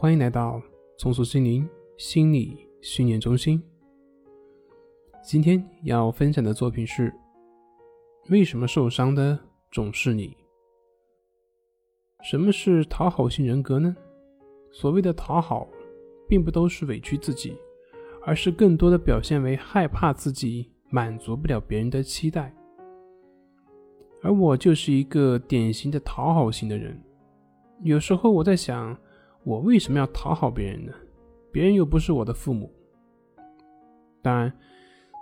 [0.00, 0.62] 欢迎来到
[0.96, 3.60] 重塑心灵心理训练中心。
[5.24, 7.12] 今天要分享的作品是：
[8.30, 9.36] 为什么受伤的
[9.72, 10.36] 总是你？
[12.22, 13.96] 什么是讨好型人格呢？
[14.70, 15.66] 所谓的讨好，
[16.28, 17.56] 并不都是委屈自己，
[18.24, 22.54] 而是更多的表现为害怕自己满足不了别人的期待。
[24.22, 27.02] 而我就是一个典型的讨好型的人。
[27.82, 28.96] 有时候我在想，
[29.48, 30.92] 我为什么要讨好别人呢？
[31.50, 32.70] 别人又不是我的父母。
[34.20, 34.52] 当然，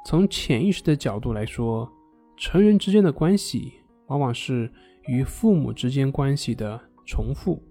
[0.05, 1.89] 从潜意识的角度来说，
[2.37, 3.75] 成人之间的关系
[4.09, 4.69] 往往是
[5.07, 7.63] 与父母之间关系的重复。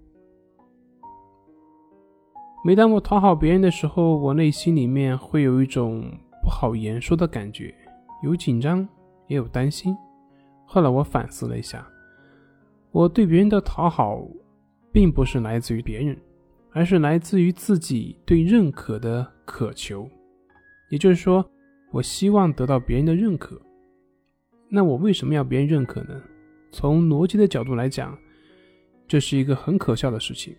[2.64, 6.09] 每当我讨好别人的时候，我内心里面会有一种
[6.42, 7.76] 不好言说的感觉，
[8.23, 8.88] 有紧张，
[9.28, 9.94] 也有担心。
[10.66, 11.86] 后来我反思了一下，
[12.92, 14.26] 我对别人的讨好，
[14.94, 16.17] 并不是来自于别人，
[16.76, 20.08] 而是来自于自己对认可的渴求。
[20.90, 21.50] 也就是说，
[21.90, 23.59] 我希望得到别人的认可。
[24.67, 26.22] 那我为什么要别人认可呢？
[26.73, 28.17] 从逻辑的角度来讲，
[29.08, 30.54] 这是一个很可笑的事情。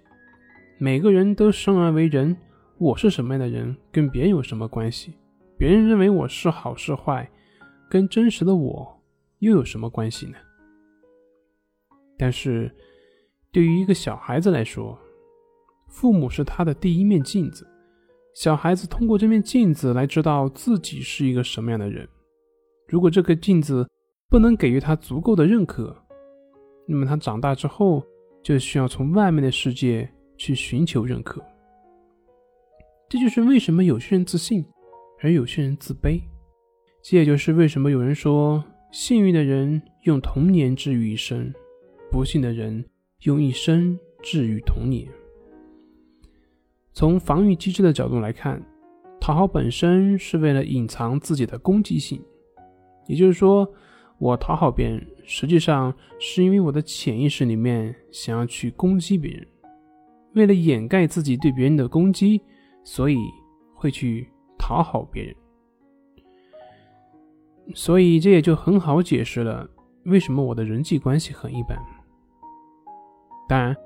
[0.79, 2.35] 每个人都生而为人，
[2.79, 5.13] 我是什么样的人，跟别人有什么关系？
[5.59, 7.31] 别人认为我是好是坏，
[7.91, 9.03] 跟真实的我。
[9.41, 10.39] 又有什么关系呢？
[12.17, 12.75] 但是，
[13.53, 14.99] 对于一个小孩子来说，
[15.89, 17.67] 父母是他的第一面镜子。
[18.35, 22.07] 小孩子通过这面镜子来知道自己是一个什么样的人。
[22.87, 23.89] 如果这个镜子
[24.29, 25.97] 不能给予他足够的认可，
[26.87, 28.05] 那么他长大之后
[28.43, 31.43] 就需要从外面的世界去寻求认可。
[33.09, 34.65] 这就是为什么有些人自信，
[35.23, 36.21] 而有些人自卑。
[37.03, 38.63] 这也就是为什么有人说。
[38.93, 41.53] 幸运的人用童年治愈一生，
[42.11, 42.83] 不幸的人
[43.25, 45.07] 用一生治愈童年。
[46.97, 48.59] 从防御机制的角度来看，
[49.21, 52.19] 讨好本身是为了隐藏自己的攻击性，
[53.07, 53.71] 也就是说，
[54.17, 59.47] 我讨好别人，实际上是因为我的潜意识里面想要去攻击别人，
[60.37, 62.41] 为了掩盖自己对别人的攻击，
[62.83, 63.19] 所以
[63.75, 64.27] 会去
[64.59, 65.37] 讨好别人。
[67.75, 69.69] 所以这也就很好解释了
[70.05, 71.77] 为什么我的人际关系很一般。
[73.47, 73.77] 当然，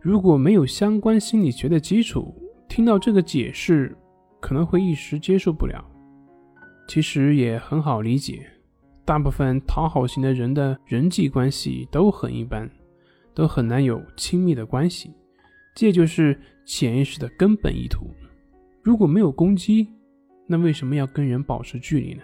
[0.00, 2.34] 如果没有相关心理学的基础，
[2.68, 3.96] 听到这个解释
[4.40, 5.84] 可能会一时接受不了。
[6.88, 8.48] 其实也很好理解，
[9.04, 12.70] 大部分讨好型的人的人际关系都很一般，
[13.34, 15.12] 都很难有亲密的关系。
[15.74, 18.10] 这就是潜意识的根本意图。
[18.82, 19.88] 如果没有攻击，
[20.46, 22.22] 那为什么要跟人保持距离呢？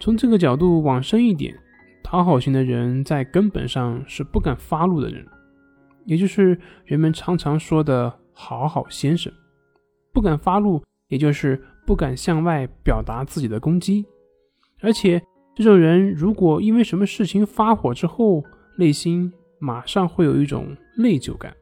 [0.00, 1.56] 从这个角度往深一点，
[2.02, 5.26] 讨好型的人在根本上是不敢发怒的人，
[6.04, 9.32] 也就是人们常常说的好好先生。
[10.12, 14.04] 不敢发怒，也就是不敢向外表达自己的攻击。
[14.80, 15.22] 而且，
[15.54, 18.42] 这种人如果因为什么事情发火之后，
[18.76, 21.54] 内心马上会有一种内疚感，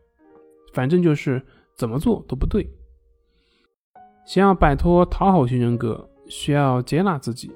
[0.72, 1.40] 反正就是
[1.76, 2.68] 怎么做都不对。
[4.26, 7.50] 想要摆脱讨好型人格，需要接纳自己。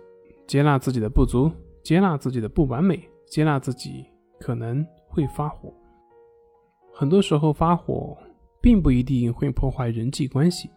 [0.46, 1.50] 接纳自己的不足，
[1.82, 4.04] 接纳自己的不完美，接纳自己
[4.38, 5.72] 可能会发火。
[6.92, 8.14] 很多时候发火
[8.64, 10.70] 并不一定会破坏人际关系，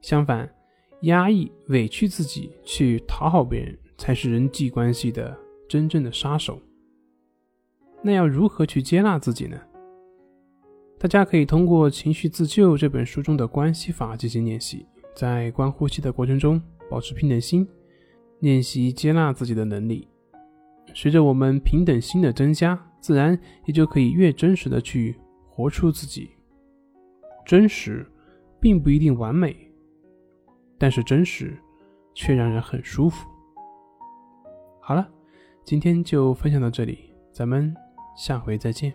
[0.00, 0.50] 相反，
[1.02, 5.36] 压抑、委屈自己去讨好别人，才是人际关系的
[5.68, 6.58] 真正的杀手。
[8.00, 9.60] 那要如何去接纳自己呢？
[10.98, 17.68] 大家可以通过《情绪自救》这本书中的关系法进行练习，在观呼吸的过程中保持平等心。
[18.40, 20.08] 练习接纳自己的能力，
[20.94, 25.14] 随着我们平等心的增加，自然也就可以越真实的去
[25.50, 26.30] 活出自己。
[27.48, 28.06] 真实
[28.60, 29.56] 并不一定完美，
[30.76, 31.56] 但是真实
[32.12, 33.26] 却让人很舒服。
[34.82, 35.08] 好了，
[35.64, 37.74] 今天就分享到这里，咱们
[38.14, 38.92] 下回再见。